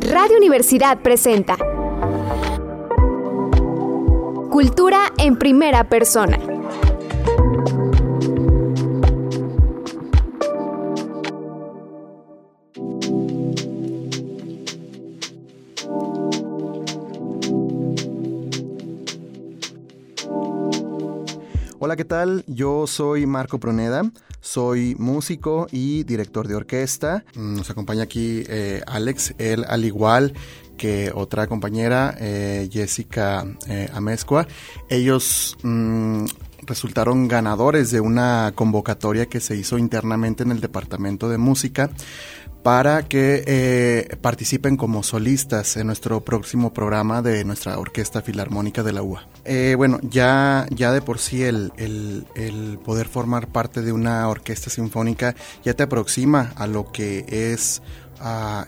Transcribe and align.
Radio 0.00 0.36
Universidad 0.36 0.98
presenta 0.98 1.56
Cultura 4.50 5.12
en 5.18 5.36
primera 5.36 5.84
persona. 5.84 6.55
Hola, 21.86 21.94
¿qué 21.94 22.04
tal? 22.04 22.42
Yo 22.48 22.88
soy 22.88 23.26
Marco 23.26 23.60
Proneda, 23.60 24.02
soy 24.40 24.96
músico 24.98 25.68
y 25.70 26.02
director 26.02 26.48
de 26.48 26.56
orquesta. 26.56 27.24
Nos 27.36 27.70
acompaña 27.70 28.02
aquí 28.02 28.42
eh, 28.48 28.82
Alex, 28.88 29.36
él 29.38 29.64
al 29.68 29.84
igual 29.84 30.32
que 30.76 31.12
otra 31.14 31.46
compañera, 31.46 32.12
eh, 32.18 32.68
Jessica 32.72 33.46
eh. 33.68 33.88
Ellos 34.88 35.56
mm, 35.62 36.24
resultaron 36.66 37.28
ganadores 37.28 37.92
de 37.92 38.00
una 38.00 38.50
convocatoria 38.56 39.26
que 39.26 39.38
se 39.38 39.54
hizo 39.54 39.78
internamente 39.78 40.42
en 40.42 40.50
el 40.50 40.60
Departamento 40.60 41.28
de 41.28 41.38
Música 41.38 41.90
para 42.66 43.04
que 43.04 43.44
eh, 43.46 44.16
participen 44.20 44.76
como 44.76 45.04
solistas 45.04 45.76
en 45.76 45.86
nuestro 45.86 46.24
próximo 46.24 46.72
programa 46.72 47.22
de 47.22 47.44
nuestra 47.44 47.78
Orquesta 47.78 48.22
Filarmónica 48.22 48.82
de 48.82 48.92
la 48.92 49.02
UA. 49.02 49.28
Eh, 49.44 49.74
bueno, 49.76 50.00
ya, 50.02 50.66
ya 50.70 50.90
de 50.90 51.00
por 51.00 51.20
sí 51.20 51.44
el, 51.44 51.70
el, 51.76 52.80
poder 52.84 53.06
formar 53.06 53.46
parte 53.46 53.82
de 53.82 53.92
una 53.92 54.28
orquesta 54.28 54.68
sinfónica 54.68 55.36
ya 55.62 55.74
te 55.74 55.84
aproxima 55.84 56.54
a 56.56 56.66
lo 56.66 56.90
que 56.90 57.24
es 57.28 57.82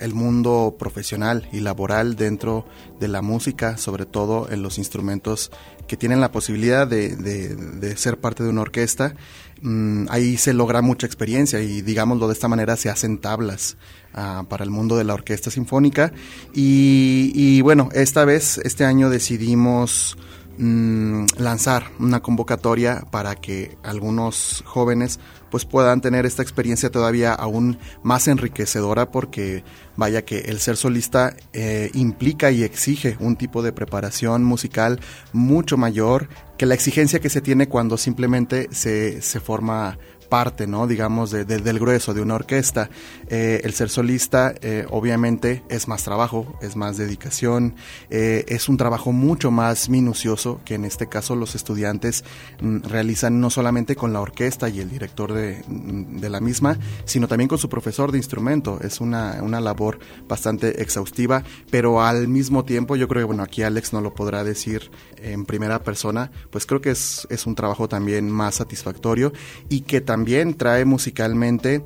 el 0.00 0.14
mundo 0.14 0.76
profesional 0.78 1.48
y 1.52 1.60
laboral 1.60 2.16
dentro 2.16 2.66
de 3.00 3.08
la 3.08 3.22
música, 3.22 3.76
sobre 3.76 4.06
todo 4.06 4.48
en 4.50 4.62
los 4.62 4.78
instrumentos 4.78 5.50
que 5.86 5.96
tienen 5.96 6.20
la 6.20 6.30
posibilidad 6.30 6.86
de, 6.86 7.94
ser 7.96 8.18
parte 8.18 8.42
de 8.42 8.50
una 8.50 8.62
orquesta. 8.62 9.14
Mm, 9.60 10.06
ahí 10.10 10.36
se 10.36 10.52
logra 10.52 10.82
mucha 10.82 11.06
experiencia 11.06 11.60
y 11.60 11.82
digámoslo 11.82 12.28
de 12.28 12.34
esta 12.34 12.46
manera 12.46 12.76
se 12.76 12.90
hacen 12.90 13.18
tablas 13.18 13.76
ah, 14.14 14.44
para 14.48 14.62
el 14.62 14.70
mundo 14.70 14.96
de 14.96 15.04
la 15.04 15.14
orquesta 15.14 15.50
sinfónica. 15.50 16.12
Y, 16.54 17.32
y 17.34 17.60
bueno, 17.62 17.88
esta 17.92 18.24
vez, 18.24 18.58
este 18.58 18.84
año 18.84 19.10
decidimos 19.10 20.16
Mm, 20.60 21.26
lanzar 21.38 21.92
una 22.00 22.18
convocatoria 22.18 23.04
para 23.12 23.36
que 23.36 23.78
algunos 23.84 24.64
jóvenes 24.66 25.20
pues 25.50 25.64
puedan 25.64 26.00
tener 26.00 26.26
esta 26.26 26.42
experiencia 26.42 26.90
todavía 26.90 27.32
aún 27.32 27.78
más 28.02 28.28
enriquecedora 28.28 29.10
porque 29.10 29.64
vaya 29.96 30.24
que 30.24 30.38
el 30.40 30.60
ser 30.60 30.76
solista 30.76 31.34
eh, 31.52 31.90
implica 31.94 32.50
y 32.50 32.62
exige 32.62 33.16
un 33.20 33.36
tipo 33.36 33.62
de 33.62 33.72
preparación 33.72 34.44
musical 34.44 35.00
mucho 35.32 35.76
mayor 35.76 36.28
que 36.56 36.66
la 36.66 36.74
exigencia 36.74 37.20
que 37.20 37.30
se 37.30 37.40
tiene 37.40 37.68
cuando 37.68 37.96
simplemente 37.96 38.68
se, 38.72 39.22
se 39.22 39.40
forma 39.40 39.98
parte, 40.28 40.66
¿no? 40.66 40.86
Digamos, 40.86 41.30
del 41.30 41.78
grueso 41.78 42.14
de 42.14 42.20
una 42.20 42.34
orquesta. 42.34 42.90
Eh, 43.28 43.60
el 43.64 43.72
ser 43.72 43.88
solista, 43.88 44.54
eh, 44.60 44.86
obviamente, 44.90 45.62
es 45.68 45.88
más 45.88 46.04
trabajo, 46.04 46.58
es 46.60 46.76
más 46.76 46.96
dedicación, 46.96 47.74
eh, 48.10 48.44
es 48.48 48.68
un 48.68 48.76
trabajo 48.76 49.12
mucho 49.12 49.50
más 49.50 49.88
minucioso 49.88 50.60
que 50.64 50.74
en 50.74 50.84
este 50.84 51.08
caso 51.08 51.34
los 51.34 51.54
estudiantes 51.54 52.24
mm, 52.60 52.82
realizan 52.82 53.40
no 53.40 53.50
solamente 53.50 53.96
con 53.96 54.12
la 54.12 54.20
orquesta 54.20 54.68
y 54.68 54.80
el 54.80 54.90
director 54.90 55.32
de, 55.32 55.64
mm, 55.66 56.20
de, 56.20 56.28
la 56.28 56.40
misma, 56.40 56.78
sino 57.04 57.26
también 57.26 57.48
con 57.48 57.58
su 57.58 57.68
profesor 57.68 58.12
de 58.12 58.18
instrumento. 58.18 58.78
Es 58.82 59.00
una, 59.00 59.38
una 59.42 59.60
labor 59.60 59.98
bastante 60.28 60.82
exhaustiva, 60.82 61.42
pero 61.70 62.02
al 62.02 62.28
mismo 62.28 62.64
tiempo, 62.64 62.96
yo 62.96 63.08
creo 63.08 63.22
que, 63.22 63.26
bueno, 63.26 63.42
aquí 63.42 63.62
Alex 63.62 63.92
no 63.92 64.00
lo 64.00 64.14
podrá 64.14 64.44
decir 64.44 64.90
en 65.16 65.46
primera 65.46 65.82
persona, 65.82 66.30
pues 66.50 66.66
creo 66.66 66.80
que 66.80 66.90
es, 66.90 67.26
es 67.30 67.46
un 67.46 67.54
trabajo 67.54 67.88
también 67.88 68.30
más 68.30 68.56
satisfactorio 68.56 69.32
y 69.68 69.80
que 69.82 70.00
también 70.00 70.17
también 70.18 70.54
trae 70.54 70.84
musicalmente 70.84 71.80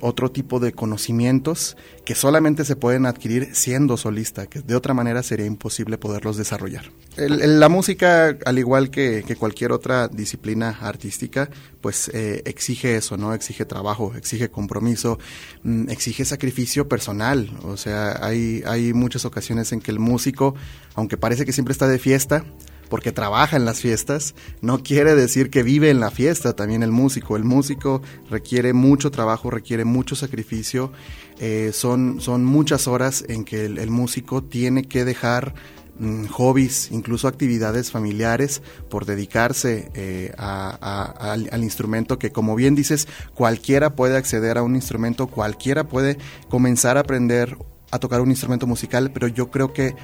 otro 0.00 0.32
tipo 0.32 0.58
de 0.58 0.72
conocimientos 0.72 1.76
que 2.04 2.16
solamente 2.16 2.64
se 2.64 2.74
pueden 2.74 3.06
adquirir 3.06 3.54
siendo 3.54 3.96
solista, 3.96 4.48
que 4.48 4.60
de 4.60 4.74
otra 4.74 4.92
manera 4.92 5.22
sería 5.22 5.46
imposible 5.46 5.98
poderlos 5.98 6.36
desarrollar. 6.36 6.90
la 7.16 7.68
música, 7.68 8.36
al 8.44 8.58
igual 8.58 8.90
que, 8.90 9.22
cualquier 9.38 9.70
otra 9.70 10.08
disciplina 10.08 10.78
artística, 10.80 11.48
pues 11.80 12.10
eh, 12.12 12.42
exige 12.44 12.96
eso, 12.96 13.16
¿no? 13.16 13.32
Exige 13.32 13.64
trabajo, 13.64 14.12
exige 14.16 14.50
compromiso, 14.50 15.20
mm, 15.62 15.88
exige 15.88 16.24
sacrificio 16.24 16.88
personal. 16.88 17.48
O 17.62 17.76
sea, 17.76 18.18
hay, 18.26 18.64
hay 18.66 18.92
muchas 18.92 19.24
ocasiones 19.24 19.70
en 19.70 19.80
que 19.80 19.92
el 19.92 20.00
músico, 20.00 20.56
aunque 20.96 21.16
parece 21.16 21.44
que 21.44 21.52
siempre 21.52 21.70
está 21.70 21.86
de 21.86 22.00
fiesta, 22.00 22.44
porque 22.88 23.12
trabaja 23.12 23.56
en 23.56 23.64
las 23.64 23.80
fiestas, 23.80 24.34
no 24.60 24.82
quiere 24.82 25.14
decir 25.14 25.50
que 25.50 25.62
vive 25.62 25.90
en 25.90 26.00
la 26.00 26.10
fiesta 26.10 26.54
también 26.54 26.82
el 26.82 26.92
músico. 26.92 27.36
El 27.36 27.44
músico 27.44 28.02
requiere 28.30 28.72
mucho 28.72 29.10
trabajo, 29.10 29.50
requiere 29.50 29.84
mucho 29.84 30.16
sacrificio, 30.16 30.92
eh, 31.38 31.70
son, 31.72 32.20
son 32.20 32.44
muchas 32.44 32.86
horas 32.86 33.24
en 33.28 33.44
que 33.44 33.64
el, 33.66 33.90
músico 33.90 34.42
tiene 34.42 34.84
que 34.84 35.04
dejar 35.04 35.54
mm, 35.98 36.26
hobbies, 36.26 36.90
incluso 36.92 37.28
actividades 37.28 37.90
familiares, 37.90 38.62
por 38.88 39.04
dedicarse 39.04 39.90
eh, 39.94 40.32
al, 40.38 41.48
al, 41.50 41.62
instrumento 41.64 42.18
que, 42.18 42.32
como 42.32 42.54
bien 42.54 42.74
dices, 42.74 43.08
cualquiera 43.34 43.94
puede 43.94 44.16
acceder 44.16 44.58
a 44.58 44.62
un 44.62 44.76
instrumento, 44.76 45.26
cualquiera 45.26 45.88
puede 45.88 46.18
comenzar 46.48 46.96
a 46.96 47.00
aprender 47.00 47.58
a 47.90 47.98
tocar 47.98 48.20
un 48.20 48.30
instrumento 48.30 48.66
musical, 48.66 49.10
pero 49.12 49.28
yo 49.28 49.50
creo 49.50 49.72
que 49.72 49.94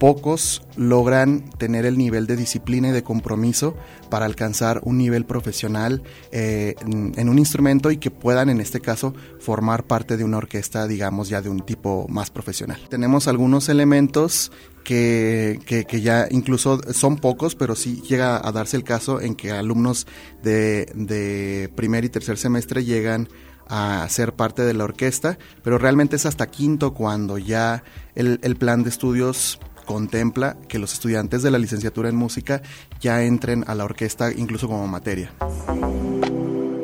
pocos 0.00 0.62
logran 0.76 1.44
tener 1.58 1.84
el 1.84 1.98
nivel 1.98 2.26
de 2.26 2.34
disciplina 2.34 2.88
y 2.88 2.90
de 2.90 3.04
compromiso 3.04 3.76
para 4.08 4.24
alcanzar 4.24 4.80
un 4.82 4.96
nivel 4.96 5.26
profesional 5.26 6.02
eh, 6.32 6.74
en, 6.80 7.28
un 7.28 7.38
instrumento 7.38 7.90
y 7.90 7.98
que 7.98 8.10
puedan 8.10 8.48
en 8.48 8.62
este 8.62 8.80
caso 8.80 9.14
formar 9.40 9.84
parte 9.84 10.16
de 10.16 10.24
una 10.24 10.38
orquesta, 10.38 10.88
digamos, 10.88 11.28
ya 11.28 11.42
de 11.42 11.50
un 11.50 11.60
tipo 11.60 12.06
más 12.08 12.30
profesional. 12.30 12.80
Tenemos 12.88 13.28
algunos 13.28 13.68
elementos 13.68 14.50
que, 14.84 15.60
que, 15.66 16.00
ya 16.00 16.26
incluso 16.30 16.80
son 16.94 17.18
pocos, 17.18 17.54
pero 17.54 17.76
sí 17.76 18.00
llega 18.00 18.36
a 18.36 18.52
darse 18.52 18.78
el 18.78 18.84
caso 18.84 19.20
en 19.20 19.34
que 19.34 19.50
alumnos 19.52 20.06
de, 20.42 20.90
de 20.94 21.70
primer 21.76 22.06
y 22.06 22.08
tercer 22.08 22.38
semestre 22.38 22.84
llegan 22.84 23.28
a 23.70 24.04
ser 24.08 24.34
parte 24.34 24.62
de 24.62 24.74
la 24.74 24.84
orquesta, 24.84 25.38
pero 25.62 25.78
realmente 25.78 26.16
es 26.16 26.26
hasta 26.26 26.48
quinto 26.48 26.92
cuando 26.92 27.38
ya 27.38 27.84
el, 28.16 28.40
el 28.42 28.56
plan 28.56 28.82
de 28.82 28.88
estudios 28.88 29.60
contempla 29.90 30.56
que 30.68 30.78
los 30.78 30.92
estudiantes 30.92 31.42
de 31.42 31.50
la 31.50 31.58
licenciatura 31.58 32.08
en 32.08 32.14
música 32.14 32.62
ya 33.00 33.24
entren 33.24 33.64
a 33.66 33.74
la 33.74 33.84
orquesta 33.84 34.30
incluso 34.32 34.68
como 34.68 34.86
materia. 34.86 35.32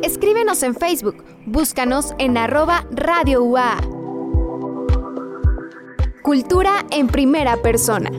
Escríbenos 0.03 0.61
en 0.65 0.75
Facebook, 0.75 1.23
búscanos 1.47 2.15
en 2.19 2.37
arroba 2.37 2.85
Radio 2.91 3.45
UA. 3.45 3.77
Cultura 6.25 6.85
en 6.91 7.07
primera 7.07 7.63
persona. 7.63 8.11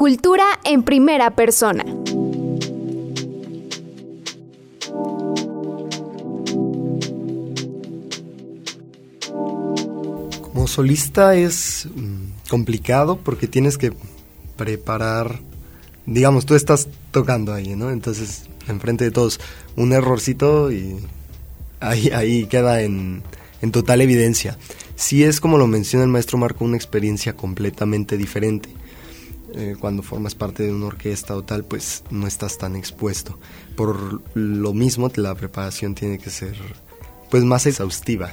Cultura 0.00 0.58
en 0.64 0.82
primera 0.82 1.36
persona. 1.36 1.84
Como 10.40 10.66
solista 10.68 11.34
es 11.34 11.86
mm, 11.94 12.48
complicado 12.48 13.18
porque 13.18 13.46
tienes 13.46 13.76
que 13.76 13.92
preparar, 14.56 15.38
digamos, 16.06 16.46
tú 16.46 16.54
estás 16.54 16.88
tocando 17.10 17.52
ahí, 17.52 17.76
¿no? 17.76 17.90
Entonces, 17.90 18.44
enfrente 18.68 19.04
de 19.04 19.10
todos, 19.10 19.38
un 19.76 19.92
errorcito 19.92 20.72
y 20.72 20.96
ahí, 21.80 22.46
queda 22.46 22.80
en, 22.80 23.22
en 23.60 23.70
total 23.70 24.00
evidencia. 24.00 24.56
Sí 24.96 25.24
es, 25.24 25.42
como 25.42 25.58
lo 25.58 25.66
menciona 25.66 26.06
el 26.06 26.10
maestro 26.10 26.38
Marco, 26.38 26.64
una 26.64 26.78
experiencia 26.78 27.36
completamente 27.36 28.16
diferente. 28.16 28.79
Eh, 29.54 29.76
cuando 29.78 30.02
formas 30.02 30.34
parte 30.34 30.62
de 30.62 30.72
una 30.72 30.86
orquesta 30.86 31.36
o 31.36 31.42
tal, 31.42 31.64
pues 31.64 32.04
no 32.10 32.26
estás 32.26 32.58
tan 32.58 32.76
expuesto. 32.76 33.38
Por 33.76 34.22
lo 34.34 34.72
mismo, 34.72 35.10
la 35.16 35.34
preparación 35.34 35.94
tiene 35.94 36.18
que 36.18 36.30
ser 36.30 36.56
pues 37.30 37.44
más 37.44 37.66
exhaustiva 37.66 38.30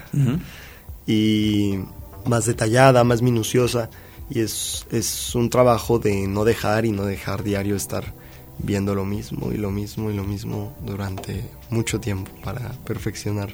y 1.05 1.79
más 2.25 2.45
detallada, 2.45 3.03
más 3.03 3.21
minuciosa. 3.21 3.89
Y 4.29 4.41
es, 4.41 4.85
es 4.91 5.35
un 5.35 5.49
trabajo 5.49 5.99
de 5.99 6.27
no 6.27 6.43
dejar 6.43 6.85
y 6.85 6.91
no 6.91 7.05
dejar 7.05 7.43
diario 7.43 7.75
estar 7.75 8.13
viendo 8.59 8.95
lo 8.95 9.05
mismo 9.05 9.51
y 9.51 9.57
lo 9.57 9.71
mismo 9.71 10.11
y 10.11 10.15
lo 10.15 10.23
mismo 10.23 10.75
durante 10.85 11.49
mucho 11.69 11.99
tiempo 11.99 12.31
para 12.43 12.71
perfeccionar 12.85 13.49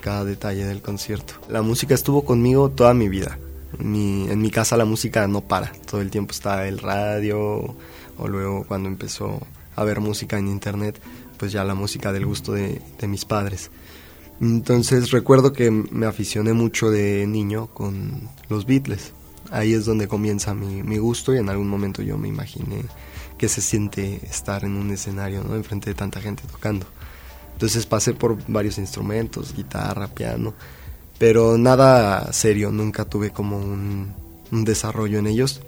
cada 0.00 0.24
detalle 0.24 0.64
del 0.64 0.82
concierto. 0.82 1.34
La 1.48 1.62
música 1.62 1.94
estuvo 1.94 2.24
conmigo 2.24 2.70
toda 2.70 2.94
mi 2.94 3.08
vida. 3.08 3.38
En 3.78 4.40
mi 4.40 4.50
casa 4.50 4.76
la 4.76 4.84
música 4.84 5.26
no 5.26 5.42
para, 5.42 5.72
todo 5.90 6.00
el 6.00 6.10
tiempo 6.10 6.32
está 6.32 6.66
el 6.68 6.78
radio 6.78 7.76
o 8.18 8.28
luego 8.28 8.64
cuando 8.64 8.88
empezó 8.88 9.40
a 9.74 9.84
ver 9.84 10.00
música 10.00 10.38
en 10.38 10.48
internet, 10.48 11.00
pues 11.38 11.52
ya 11.52 11.64
la 11.64 11.74
música 11.74 12.12
del 12.12 12.26
gusto 12.26 12.52
de, 12.52 12.80
mis 13.08 13.24
padres. 13.24 13.70
Entonces 14.40 15.10
recuerdo 15.10 15.52
que 15.52 15.70
me 15.70 16.06
aficioné 16.06 16.52
mucho 16.52 16.90
de 16.90 17.26
niño 17.26 17.68
con 17.68 18.28
los 18.48 18.66
Beatles. 18.66 19.12
Ahí 19.50 19.72
es 19.72 19.84
donde 19.84 20.08
comienza 20.08 20.54
mi, 20.54 20.82
mi 20.82 20.98
gusto 20.98 21.34
y 21.34 21.38
en 21.38 21.48
algún 21.48 21.68
momento 21.68 22.02
yo 22.02 22.16
me 22.16 22.28
imaginé 22.28 22.84
que 23.38 23.48
se 23.48 23.60
siente 23.60 24.20
estar 24.24 24.64
en 24.64 24.76
un 24.76 24.90
escenario, 24.90 25.42
¿no? 25.44 25.54
Enfrente 25.54 25.90
de 25.90 25.94
tanta 25.94 26.20
gente 26.20 26.44
tocando. 26.50 26.86
Entonces 27.52 27.86
pasé 27.86 28.14
por 28.14 28.38
varios 28.48 28.78
instrumentos, 28.78 29.54
guitarra, 29.54 30.08
piano, 30.08 30.54
pero 31.22 31.56
nada 31.56 32.32
serio, 32.32 32.72
nunca 32.72 33.04
tuve 33.04 33.30
como 33.30 33.56
un, 33.56 34.12
desarrollo 34.50 35.20
en 35.20 35.28
ellos. 35.28 35.60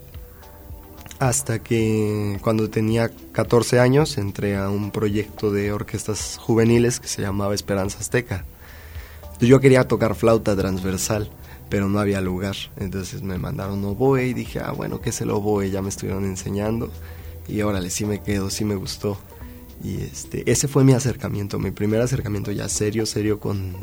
Hasta 1.20 1.60
que 1.60 2.40
cuando 2.42 2.70
tenía 2.70 3.12
14 3.30 3.78
años 3.78 4.18
entré 4.18 4.56
a 4.56 4.68
un 4.68 4.90
proyecto 4.90 5.52
de 5.52 5.70
orquestas 5.70 6.38
juveniles 6.42 6.98
que 6.98 7.06
se 7.06 7.22
llamaba 7.22 7.54
Esperanza 7.54 8.00
Azteca. 8.00 8.44
Yo 9.38 9.60
quería 9.60 9.86
tocar 9.86 10.16
flauta 10.16 10.56
transversal, 10.56 11.30
pero 11.68 11.88
no 11.88 12.00
había 12.00 12.20
lugar. 12.20 12.56
Entonces 12.76 13.22
me 13.22 13.38
mandaron 13.38 13.84
oboe 13.84 14.26
y 14.26 14.34
dije, 14.34 14.58
ah, 14.58 14.72
bueno, 14.72 15.00
¿qué 15.00 15.10
es 15.10 15.20
el 15.20 15.30
oboe? 15.30 15.70
Ya 15.70 15.82
me 15.82 15.90
estuvieron 15.90 16.24
enseñando. 16.24 16.90
Y 17.46 17.62
órale, 17.62 17.90
sí 17.90 18.04
me 18.04 18.20
quedo, 18.20 18.50
sí 18.50 18.64
me 18.64 18.74
gustó. 18.74 19.16
Y 19.84 20.02
este, 20.02 20.50
ese 20.50 20.66
fue 20.66 20.82
mi 20.82 20.94
acercamiento, 20.94 21.60
mi 21.60 21.70
primer 21.70 22.00
acercamiento 22.00 22.50
ya 22.50 22.68
serio, 22.68 23.06
serio 23.06 23.38
con, 23.38 23.76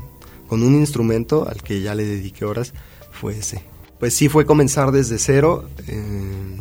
con 0.51 0.63
un 0.63 0.75
instrumento 0.75 1.47
al 1.47 1.63
que 1.63 1.79
ya 1.79 1.95
le 1.95 2.03
dediqué 2.03 2.43
horas, 2.43 2.73
fue 3.09 3.37
ese. 3.37 3.63
Pues 4.01 4.13
sí 4.13 4.27
fue 4.27 4.45
comenzar 4.45 4.91
desde 4.91 5.17
cero, 5.17 5.69
eh, 5.87 6.57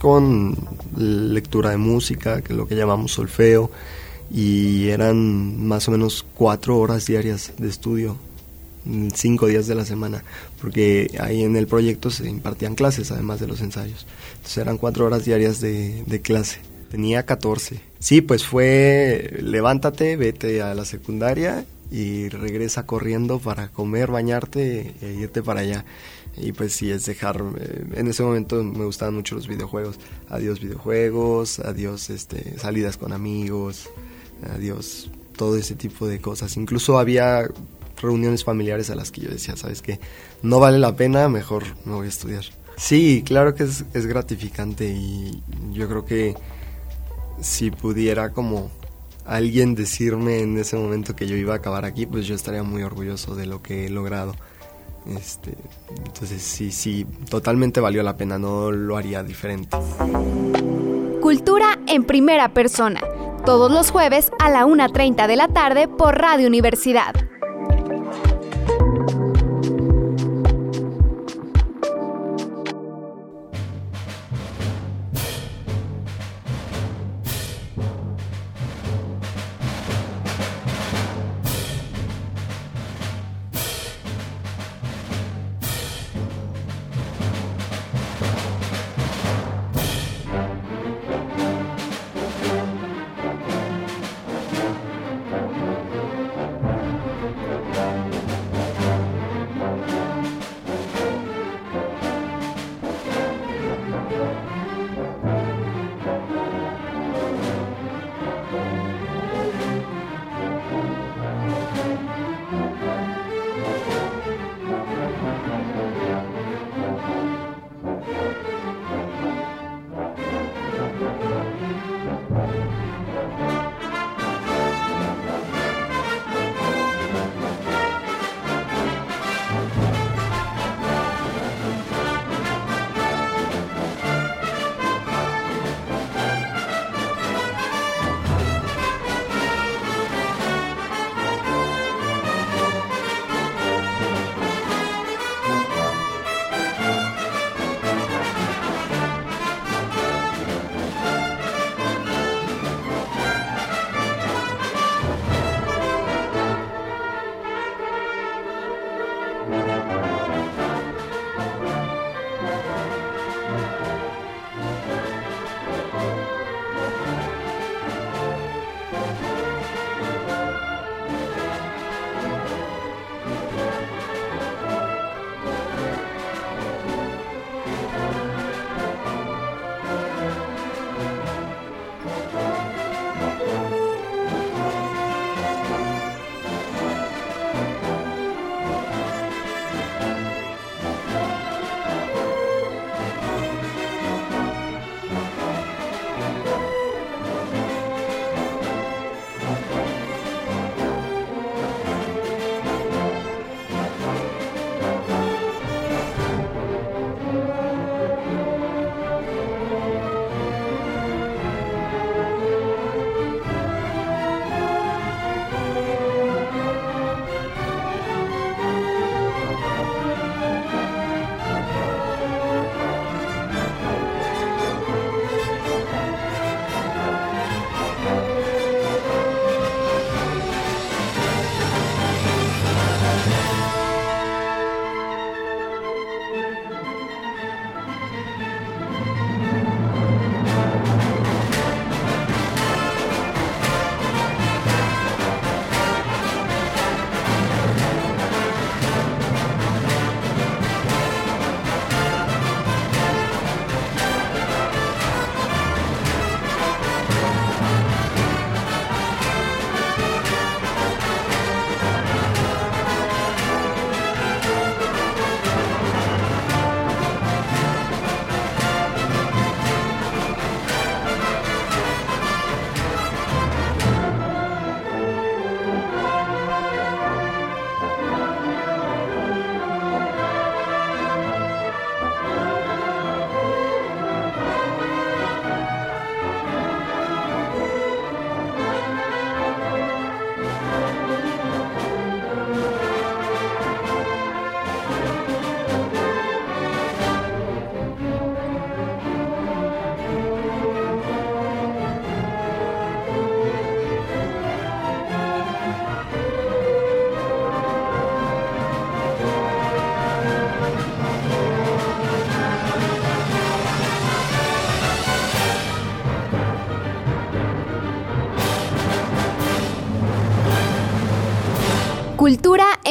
con 0.00 0.56
lectura 0.96 1.70
de 1.70 1.76
música, 1.76 2.42
que 2.42 2.54
lo 2.54 2.68
que 2.68 2.76
llamamos 2.76 3.10
solfeo, 3.10 3.72
y 4.30 4.86
eran 4.86 5.66
más 5.66 5.88
o 5.88 5.90
menos 5.90 6.24
cuatro 6.36 6.78
horas 6.78 7.06
diarias 7.06 7.54
de 7.58 7.68
estudio, 7.68 8.16
cinco 9.12 9.48
días 9.48 9.66
de 9.66 9.74
la 9.74 9.84
semana, 9.84 10.22
porque 10.60 11.10
ahí 11.18 11.42
en 11.42 11.56
el 11.56 11.66
proyecto 11.66 12.12
se 12.12 12.28
impartían 12.28 12.76
clases 12.76 13.10
además 13.10 13.40
de 13.40 13.48
los 13.48 13.60
ensayos. 13.62 14.06
Entonces 14.36 14.58
eran 14.58 14.78
cuatro 14.78 15.06
horas 15.06 15.24
diarias 15.24 15.60
de, 15.60 16.04
de 16.06 16.20
clase. 16.20 16.60
Tenía 16.88 17.24
14. 17.24 17.80
Sí, 17.98 18.20
pues 18.20 18.44
fue 18.44 19.38
levántate, 19.42 20.14
vete 20.14 20.62
a 20.62 20.72
la 20.74 20.84
secundaria 20.84 21.66
y 21.90 22.28
regresa 22.28 22.86
corriendo 22.86 23.38
para 23.38 23.68
comer, 23.68 24.10
bañarte 24.10 24.94
e 25.00 25.12
irte 25.14 25.42
para 25.42 25.60
allá. 25.60 25.84
Y 26.36 26.52
pues 26.52 26.72
sí, 26.72 26.90
es 26.90 27.06
dejar, 27.06 27.42
eh, 27.58 27.84
en 27.94 28.08
ese 28.08 28.22
momento 28.22 28.62
me 28.62 28.84
gustaban 28.84 29.14
mucho 29.14 29.34
los 29.36 29.46
videojuegos. 29.46 29.98
Adiós 30.28 30.60
videojuegos, 30.60 31.60
adiós 31.60 32.10
este, 32.10 32.58
salidas 32.58 32.96
con 32.96 33.12
amigos, 33.12 33.88
adiós 34.54 35.10
todo 35.36 35.56
ese 35.56 35.74
tipo 35.74 36.08
de 36.08 36.20
cosas. 36.20 36.56
Incluso 36.56 36.98
había 36.98 37.48
reuniones 38.00 38.44
familiares 38.44 38.90
a 38.90 38.94
las 38.94 39.10
que 39.10 39.22
yo 39.22 39.30
decía, 39.30 39.56
sabes 39.56 39.80
que 39.80 40.00
no 40.42 40.58
vale 40.58 40.78
la 40.78 40.96
pena, 40.96 41.28
mejor 41.28 41.64
me 41.84 41.94
voy 41.94 42.06
a 42.06 42.08
estudiar. 42.08 42.44
Sí, 42.76 43.22
claro 43.24 43.54
que 43.54 43.62
es, 43.64 43.84
es 43.94 44.06
gratificante 44.06 44.88
y 44.88 45.42
yo 45.72 45.88
creo 45.88 46.04
que 46.04 46.34
si 47.40 47.70
pudiera 47.70 48.32
como 48.32 48.70
alguien 49.24 49.74
decirme 49.74 50.40
en 50.40 50.58
ese 50.58 50.76
momento 50.76 51.16
que 51.16 51.26
yo 51.26 51.36
iba 51.36 51.54
a 51.54 51.56
acabar 51.56 51.84
aquí, 51.84 52.06
pues 52.06 52.26
yo 52.26 52.34
estaría 52.34 52.62
muy 52.62 52.82
orgulloso 52.82 53.34
de 53.34 53.46
lo 53.46 53.62
que 53.62 53.86
he 53.86 53.90
logrado. 53.90 54.34
Este, 55.06 55.54
entonces 56.06 56.42
sí, 56.42 56.72
sí, 56.72 57.06
totalmente 57.28 57.80
valió 57.80 58.02
la 58.02 58.16
pena, 58.16 58.38
no 58.38 58.70
lo 58.70 58.96
haría 58.96 59.22
diferente. 59.22 59.76
Cultura 61.20 61.78
en 61.86 62.04
primera 62.04 62.54
persona, 62.54 63.00
todos 63.44 63.70
los 63.70 63.90
jueves 63.90 64.30
a 64.38 64.50
la 64.50 64.66
1.30 64.66 65.26
de 65.26 65.36
la 65.36 65.48
tarde 65.48 65.88
por 65.88 66.16
Radio 66.16 66.46
Universidad. 66.46 67.14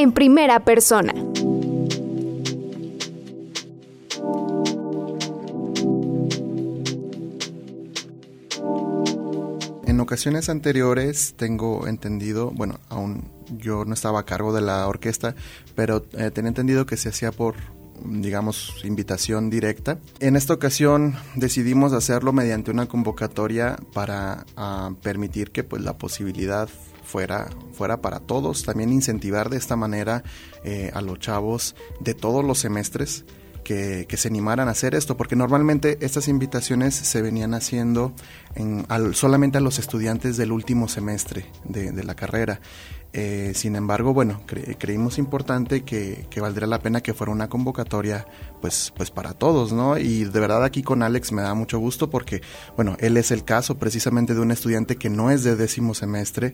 En 0.04 0.12
primera 0.12 0.60
persona. 0.66 1.14
En 9.86 10.00
ocasiones 10.00 10.50
anteriores 10.50 11.36
tengo 11.38 11.88
entendido, 11.88 12.52
bueno, 12.52 12.80
aún 12.90 13.32
yo 13.58 13.86
no 13.86 13.94
estaba 13.94 14.20
a 14.20 14.26
cargo 14.26 14.54
de 14.54 14.62
la 14.62 14.88
orquesta, 14.88 15.36
pero 15.76 16.06
eh, 16.18 16.32
tenía 16.32 16.50
entendido 16.50 16.86
que 16.86 16.98
se 16.98 17.10
hacía 17.10 17.32
por 17.32 17.56
digamos, 18.06 18.82
invitación 18.84 19.50
directa. 19.50 19.98
En 20.20 20.36
esta 20.36 20.54
ocasión 20.54 21.16
decidimos 21.36 21.94
hacerlo 21.94 22.34
mediante 22.34 22.70
una 22.70 22.88
convocatoria 22.88 23.78
para 23.94 24.46
ah, 24.58 24.92
permitir 25.02 25.52
que 25.52 25.64
pues, 25.64 25.84
la 25.84 25.98
posibilidad 25.98 26.68
fuera, 27.04 27.50
fuera 27.74 28.02
para 28.02 28.20
todos, 28.20 28.64
también 28.64 28.92
incentivar 28.92 29.50
de 29.50 29.58
esta 29.58 29.76
manera 29.76 30.24
eh, 30.64 30.92
a 30.94 31.02
los 31.02 31.20
chavos 31.20 31.76
de 32.00 32.14
todos 32.14 32.44
los 32.44 32.60
semestres 32.60 33.26
que, 33.64 34.06
se 34.18 34.28
animaran 34.28 34.68
a 34.68 34.72
hacer 34.72 34.94
esto, 34.94 35.18
porque 35.18 35.36
normalmente 35.36 35.98
estas 36.02 36.28
invitaciones 36.28 36.96
se 36.96 37.22
venían 37.22 37.54
haciendo 37.54 38.14
en, 38.56 38.86
solamente 39.14 39.58
a 39.58 39.62
los 39.62 39.80
estudiantes 39.80 40.38
del 40.38 40.52
último 40.52 40.88
semestre 40.88 41.46
de 41.64 42.04
la 42.04 42.16
carrera. 42.16 42.60
Eh, 43.16 43.52
sin 43.54 43.76
embargo, 43.76 44.12
bueno, 44.12 44.42
creímos 44.80 45.20
importante 45.20 45.84
que, 45.84 46.26
que, 46.32 46.42
valdría 46.42 46.66
la 46.66 46.80
pena 46.80 47.02
que 47.02 47.14
fuera 47.14 47.32
una 47.32 47.48
convocatoria, 47.48 48.26
pues, 48.60 48.92
pues 48.98 49.12
para 49.12 49.34
todos, 49.34 49.72
¿no? 49.72 50.00
Y 50.00 50.24
de 50.24 50.40
verdad 50.40 50.64
aquí 50.64 50.82
con 50.82 51.04
Alex 51.04 51.32
me 51.32 51.44
da 51.44 51.54
mucho 51.54 51.78
gusto 51.78 52.10
porque, 52.10 52.42
bueno, 52.76 52.98
él 53.00 53.16
es 53.18 53.30
el 53.30 53.44
caso 53.44 53.78
precisamente 53.78 54.34
de 54.34 54.40
un 54.40 54.50
estudiante 54.50 54.96
que 54.96 55.12
no 55.12 55.30
es 55.30 55.44
de 55.44 55.56
décimo 55.56 55.94
semestre, 55.94 56.54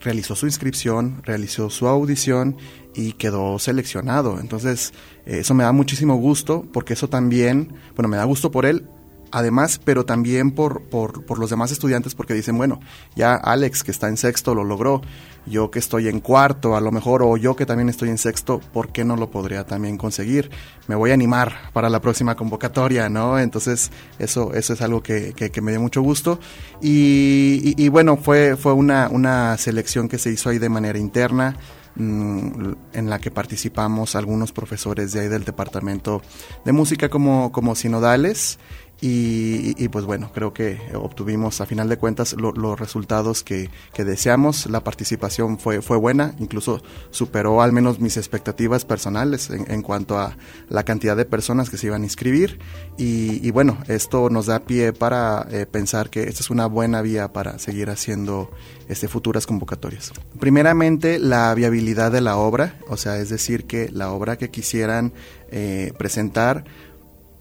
realizó 0.00 0.34
su 0.34 0.46
inscripción, 0.46 1.20
realizó 1.24 1.68
su 1.68 1.86
audición 1.86 2.56
y 2.94 3.12
quedó 3.12 3.58
seleccionado. 3.58 4.40
Entonces, 4.40 4.94
eso 5.26 5.52
me 5.52 5.64
da 5.64 5.72
muchísimo 5.72 6.16
gusto 6.16 6.64
porque 6.72 6.94
eso 6.94 7.08
también, 7.10 7.74
bueno, 7.94 8.08
me 8.08 8.16
da 8.16 8.24
gusto 8.24 8.50
por 8.50 8.64
él, 8.64 8.88
además, 9.30 9.80
pero 9.84 10.04
también 10.04 10.52
por, 10.52 10.82
por, 10.82 11.24
por, 11.24 11.38
los 11.38 11.50
demás 11.50 11.72
estudiantes, 11.72 12.14
porque 12.14 12.34
dicen, 12.34 12.56
bueno, 12.56 12.80
ya 13.16 13.34
Alex, 13.34 13.84
que 13.84 13.90
está 13.90 14.08
en 14.08 14.16
sexto, 14.16 14.54
lo 14.54 14.64
logró, 14.64 15.02
yo 15.48 15.70
que 15.70 15.78
estoy 15.78 16.08
en 16.08 16.20
cuarto, 16.20 16.76
a 16.76 16.80
lo 16.80 16.92
mejor, 16.92 17.22
o 17.22 17.36
yo 17.36 17.56
que 17.56 17.66
también 17.66 17.88
estoy 17.88 18.10
en 18.10 18.18
sexto, 18.18 18.60
¿por 18.72 18.90
qué 18.90 19.04
no 19.04 19.16
lo 19.16 19.30
podría 19.30 19.64
también 19.64 19.96
conseguir? 19.96 20.50
Me 20.86 20.94
voy 20.94 21.10
a 21.10 21.14
animar 21.14 21.70
para 21.72 21.88
la 21.88 22.00
próxima 22.00 22.36
convocatoria, 22.36 23.08
¿no? 23.08 23.38
Entonces, 23.38 23.90
eso, 24.18 24.52
eso 24.54 24.72
es 24.74 24.82
algo 24.82 25.02
que, 25.02 25.32
que, 25.32 25.60
me 25.60 25.72
dio 25.72 25.80
mucho 25.80 26.02
gusto. 26.02 26.38
Y, 26.80 27.88
bueno, 27.88 28.16
fue, 28.16 28.56
fue 28.56 28.72
una, 28.72 29.08
una 29.10 29.56
selección 29.56 30.08
que 30.08 30.18
se 30.18 30.30
hizo 30.30 30.50
ahí 30.50 30.58
de 30.58 30.68
manera 30.68 30.98
interna 30.98 31.56
mm, 31.96 32.72
en 32.92 33.10
la 33.10 33.18
que 33.18 33.30
participamos 33.30 34.16
algunos 34.16 34.52
profesores 34.52 35.12
de 35.12 35.20
ahí 35.20 35.28
del 35.28 35.44
departamento 35.44 36.22
de 36.64 36.72
música 36.72 37.08
como, 37.08 37.52
como 37.52 37.74
sinodales 37.74 38.58
y, 39.00 39.88
pues 39.88 40.04
bueno, 40.06 40.32
creo 40.34 40.52
que 40.52 40.80
obtuvimos 40.94 41.60
a 41.60 41.66
final 41.66 41.88
de 41.88 41.98
cuentas 41.98 42.34
los 42.36 42.80
resultados 42.80 43.44
que, 43.44 43.70
deseamos. 43.96 44.66
La 44.66 44.82
participación 44.82 45.58
fue, 45.58 45.82
fue 45.82 45.96
buena, 45.96 46.34
incluso 46.38 46.82
superó 47.10 47.62
al 47.62 47.72
menos 47.72 48.00
mis 48.00 48.16
expectativas 48.16 48.84
personales 48.84 49.50
en, 49.50 49.82
cuanto 49.82 50.18
a 50.18 50.36
la 50.68 50.84
cantidad 50.84 51.16
de 51.16 51.24
personas 51.24 51.70
que 51.70 51.76
se 51.76 51.86
iban 51.86 52.02
a 52.02 52.06
inscribir. 52.06 52.58
Y, 52.96 53.50
bueno, 53.52 53.78
esto 53.86 54.30
nos 54.30 54.46
da 54.46 54.60
pie 54.60 54.92
para 54.92 55.46
eh, 55.50 55.66
pensar 55.66 56.10
que 56.10 56.24
esta 56.24 56.40
es 56.40 56.50
una 56.50 56.66
buena 56.66 57.00
vía 57.00 57.32
para 57.32 57.58
seguir 57.60 57.90
haciendo 57.90 58.50
este, 58.88 59.06
futuras 59.06 59.46
convocatorias. 59.46 60.12
Primeramente, 60.40 61.20
la 61.20 61.54
viabilidad 61.54 62.10
de 62.10 62.20
la 62.20 62.36
obra, 62.36 62.80
o 62.88 62.96
sea, 62.96 63.18
es 63.18 63.28
decir, 63.28 63.64
que 63.66 63.90
la 63.90 64.10
obra 64.10 64.38
que 64.38 64.50
quisieran 64.50 65.12
eh, 65.50 65.92
presentar 65.98 66.64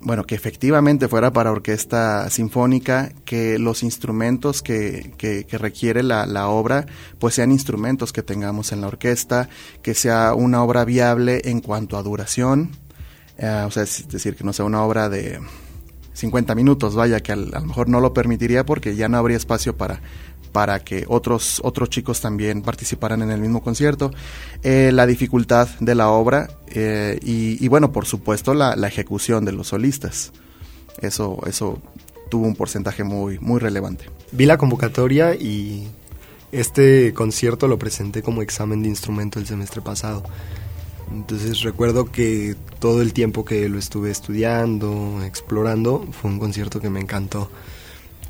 bueno, 0.08 0.24
que 0.24 0.36
efectivamente 0.36 1.10
fuera 1.10 1.34
para 1.34 1.52
orquesta 1.52 2.30
sinfónica, 2.30 3.12
que 3.26 3.60
los 3.60 3.84
instrumentos 3.84 4.62
que, 4.62 5.12
que, 5.18 5.46
requiere 5.58 6.02
la, 6.02 6.26
la, 6.26 6.48
obra, 6.48 6.86
pues 7.20 7.36
sean 7.36 7.52
instrumentos 7.52 8.14
que 8.14 8.24
tengamos 8.24 8.72
en 8.72 8.80
la 8.80 8.88
orquesta, 8.88 9.50
que 9.82 9.94
sea 9.94 10.34
una 10.34 10.64
obra 10.64 10.86
viable 10.86 11.42
en 11.44 11.60
cuanto 11.60 11.98
a 11.98 12.04
duración, 12.04 12.72
eh, 13.38 13.64
o 13.68 13.70
sea, 13.70 13.84
es 13.84 14.08
decir, 14.08 14.38
que 14.38 14.46
no 14.46 14.54
sea 14.54 14.64
una 14.64 14.82
obra 14.82 15.10
de 15.10 15.42
50 16.14 16.56
minutos, 16.56 16.96
vaya, 16.96 17.20
que 17.20 17.34
a 17.34 17.36
lo 17.36 17.62
mejor 17.66 17.90
no 17.90 18.00
lo 18.00 18.14
permitiría 18.14 18.66
porque 18.66 18.96
ya 18.96 19.10
no 19.10 19.18
habría 19.18 19.36
espacio 19.36 19.76
para 19.76 20.02
para 20.58 20.80
que 20.80 21.06
otros, 21.08 21.62
otros 21.64 21.88
chicos 21.92 22.20
también 22.20 22.64
participaran 22.64 23.22
en 23.22 23.30
el 23.30 23.40
mismo 23.40 23.62
concierto, 23.62 24.10
eh, 24.64 24.90
la 24.92 25.06
dificultad 25.06 25.68
de 25.80 25.94
la 25.94 26.10
obra 26.10 26.50
eh, 26.70 27.20
y, 27.22 27.68
bueno, 27.68 27.92
por 27.92 28.08
supuesto 28.08 28.56
la, 28.56 28.74
ejecución 28.88 29.46
de 29.46 29.52
los 29.52 29.68
solistas. 29.68 30.32
Eso, 31.00 31.38
eso 31.46 31.80
tuvo 32.32 32.48
un 32.48 32.56
porcentaje 32.56 33.04
muy, 33.04 33.38
muy 33.38 33.60
relevante. 33.60 34.06
Vi 34.32 34.48
la 34.48 34.58
convocatoria 34.58 35.36
y 35.36 35.90
este 36.52 37.14
concierto 37.14 37.68
lo 37.68 37.78
presenté 37.78 38.24
como 38.24 38.42
examen 38.42 38.82
de 38.82 38.90
instrumento 38.90 39.38
el 39.38 39.46
semestre 39.46 39.82
pasado. 39.82 40.24
Entonces 41.14 41.62
recuerdo 41.62 42.06
que 42.06 42.56
todo 42.80 43.04
el 43.04 43.14
tiempo 43.14 43.46
que 43.46 43.70
lo 43.70 43.78
estuve 43.78 44.10
estudiando, 44.10 45.22
explorando, 45.24 46.08
fue 46.20 46.32
un 46.32 46.40
concierto 46.40 46.80
que 46.80 46.90
me 46.90 47.00
encantó. 47.00 47.48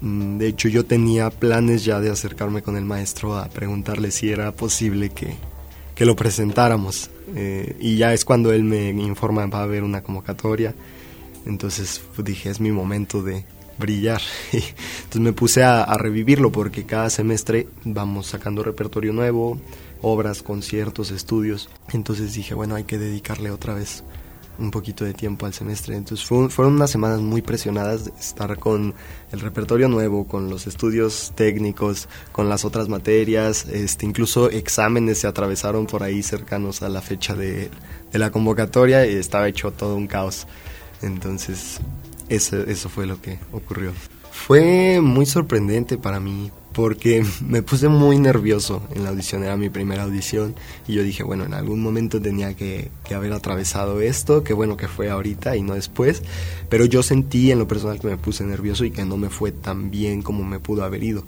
Mm, 0.01 0.38
de 0.38 0.47
hecho, 0.47 0.67
yo 0.67 0.86
tenía 0.86 1.29
planes 1.29 1.86
ya 1.86 1.99
de 1.99 2.10
acercarme 2.10 2.62
con 2.62 2.77
el 2.77 2.86
maestro 2.86 3.38
a 3.38 3.47
preguntarle 3.49 4.12
si 4.12 4.29
era 4.29 4.51
posible 4.51 5.10
que, 5.10 5.36
que 5.95 6.05
lo 6.05 6.15
presentáramos. 6.15 7.10
Eh, 7.36 7.75
y 7.79 7.97
ya 7.97 8.13
es 8.13 8.25
cuando 8.25 8.51
él 8.53 8.63
me 8.63 8.89
informa, 8.89 9.45
va 9.47 9.60
a 9.60 9.63
haber 9.63 9.83
una 9.83 10.01
convocatoria. 10.01 10.73
Entonces 11.45 12.01
pues, 12.15 12.25
dije, 12.25 12.49
es 12.49 12.60
mi 12.60 12.71
momento 12.71 13.23
de 13.23 13.45
brillar. 13.77 14.21
Entonces 14.51 15.21
me 15.21 15.33
puse 15.33 15.63
a, 15.63 15.83
a 15.83 15.97
revivirlo 15.97 16.51
porque 16.51 16.86
cada 16.86 17.10
semestre 17.10 17.67
vamos 17.83 18.27
sacando 18.27 18.63
repertorio 18.63 19.13
nuevo, 19.13 19.60
obras, 20.01 20.43
conciertos, 20.43 21.12
estudios. 21.12 21.69
Entonces 21.91 22.33
dije, 22.33 22.53
bueno, 22.53 22.75
hay 22.75 22.83
que 22.83 22.97
dedicarle 22.97 23.51
otra 23.51 23.73
vez 23.73 24.03
un 24.60 24.72
poquito 24.72 25.06
de 25.06 25.13
tiempo 25.13 25.46
al 25.46 25.54
semestre. 25.54 25.96
Entonces 25.96 26.26
fueron 26.26 26.74
unas 26.74 26.89
semanas 26.89 27.20
muy 27.20 27.41
presionadas 27.41 28.06
de 28.06 28.12
estar 28.20 28.58
con 28.58 28.93
el 29.32 29.39
repertorio 29.39 29.88
nuevo, 29.88 30.28
con 30.28 30.50
los 30.50 30.67
estudios 30.67 31.34
técnicos, 31.36 32.08
con 32.32 32.50
las 32.50 32.65
otras 32.65 32.89
materias, 32.89 33.65
este, 33.65 34.06
incluso 34.06 34.50
exámenes 34.50 35.20
se 35.20 35.28
atravesaron 35.28 35.86
por 35.86 36.04
ahí 36.04 36.24
cercanos 36.24 36.82
a 36.82 36.89
la 36.89 37.02
fecha 37.02 37.36
de, 37.36 37.70
de 38.12 38.20
la 38.20 38.32
convocatoria 38.32 39.06
y 39.06 39.15
estaba 39.15 39.48
hecho 39.48 39.72
todo 39.72 39.96
un 39.96 40.08
caos. 40.08 40.48
Entonces 41.02 41.80
eso, 42.30 42.58
eso 42.58 42.89
fue 42.89 43.06
lo 43.06 43.22
que 43.22 43.39
ocurrió. 43.52 43.93
Fue 44.32 45.02
muy 45.02 45.26
sorprendente 45.26 45.98
para 45.98 46.20
mí 46.20 46.52
porque 46.77 47.25
me 47.41 47.63
puse 47.63 47.89
muy 47.89 48.19
nervioso 48.19 48.83
en 48.93 49.03
la 49.03 49.09
audición, 49.09 49.43
era 49.43 49.57
mi 49.57 49.67
primera 49.67 50.03
audición 50.03 50.53
y 50.87 50.93
yo 50.93 51.01
dije, 51.01 51.23
bueno, 51.23 51.43
en 51.43 51.55
algún 51.55 51.81
momento 51.81 52.21
tenía 52.21 52.53
que, 52.53 52.91
haber 53.15 53.33
atravesado 53.33 53.99
esto, 53.99 54.43
que 54.43 54.53
bueno 54.53 54.77
que 54.77 54.87
fue 54.87 55.09
ahorita 55.09 55.57
y 55.57 55.63
no 55.63 55.73
después, 55.73 56.21
pero 56.69 56.85
yo 56.85 57.01
sentí 57.01 57.51
en 57.51 57.57
lo 57.57 57.67
personal 57.67 57.99
que 57.99 58.05
me 58.05 58.17
puse 58.17 58.43
nervioso 58.43 58.85
y 58.85 58.91
que 58.91 59.05
no 59.05 59.17
me 59.17 59.31
fue 59.31 59.51
tan 59.51 59.89
bien 59.89 60.21
como 60.21 60.43
me 60.43 60.59
pudo 60.59 60.83
haber 60.83 61.03
ido. 61.03 61.25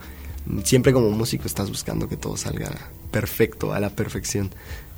Siempre 0.63 0.93
como 0.93 1.09
músico 1.09 1.47
estás 1.47 1.69
buscando 1.69 2.07
que 2.07 2.15
todo 2.15 2.38
salga 2.38 2.69
perfecto, 3.09 3.73
a 3.73 3.79
la 3.79 3.89
perfección, 3.89 4.51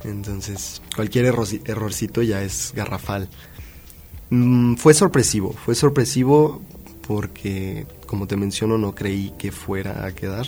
entonces 0.04 0.82
cualquier 0.94 1.24
errorcito 1.24 2.20
ya 2.20 2.42
es 2.42 2.74
garrafal. 2.76 3.30
Mm, 4.28 4.74
fue 4.74 4.92
sorpresivo, 4.92 5.54
fue 5.64 5.74
sorpresivo 5.74 6.60
porque, 7.06 7.86
como 8.12 8.26
te 8.26 8.36
menciono, 8.36 8.76
no 8.76 8.94
creí 8.94 9.32
que 9.38 9.52
fuera 9.52 10.04
a 10.04 10.12
quedar. 10.12 10.46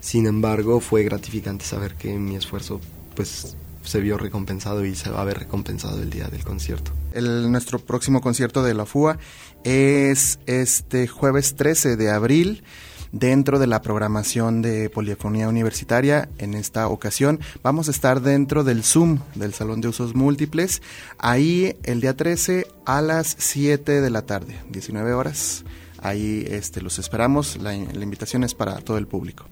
Sin 0.00 0.26
embargo, 0.26 0.80
fue 0.80 1.02
gratificante 1.02 1.64
saber 1.64 1.94
que 1.94 2.18
mi 2.18 2.36
esfuerzo 2.36 2.78
pues 3.16 3.56
se 3.82 4.00
vio 4.00 4.18
recompensado 4.18 4.84
y 4.84 4.94
se 4.94 5.08
va 5.08 5.22
a 5.22 5.24
ver 5.24 5.38
recompensado 5.38 6.02
el 6.02 6.10
día 6.10 6.28
del 6.28 6.44
concierto. 6.44 6.92
Nuestro 7.14 7.78
próximo 7.78 8.20
concierto 8.20 8.62
de 8.62 8.74
la 8.74 8.84
FUA 8.84 9.16
es 9.64 10.40
este 10.44 11.08
jueves 11.08 11.54
13 11.54 11.96
de 11.96 12.10
abril 12.10 12.64
dentro 13.12 13.58
de 13.58 13.66
la 13.66 13.80
programación 13.80 14.60
de 14.60 14.90
Polifonía 14.90 15.48
Universitaria. 15.48 16.28
En 16.36 16.52
esta 16.52 16.86
ocasión 16.88 17.40
vamos 17.62 17.88
a 17.88 17.92
estar 17.92 18.20
dentro 18.20 18.62
del 18.62 18.84
Zoom, 18.84 19.20
del 19.36 19.54
Salón 19.54 19.80
de 19.80 19.88
Usos 19.88 20.14
Múltiples, 20.14 20.82
ahí 21.16 21.76
el 21.82 22.02
día 22.02 22.14
13 22.14 22.66
a 22.84 23.00
las 23.00 23.36
7 23.38 24.02
de 24.02 24.10
la 24.10 24.26
tarde, 24.26 24.58
19 24.68 25.14
horas. 25.14 25.64
Ahí 26.02 26.44
este, 26.48 26.80
los 26.80 26.98
esperamos. 26.98 27.56
La, 27.56 27.72
la 27.72 28.02
invitación 28.04 28.44
es 28.44 28.54
para 28.54 28.80
todo 28.80 28.98
el 28.98 29.06
público. 29.06 29.46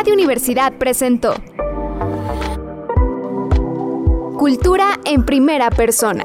Radio 0.00 0.14
Universidad 0.14 0.72
presentó 0.78 1.34
Cultura 4.38 4.98
en 5.04 5.26
primera 5.26 5.68
persona. 5.68 6.24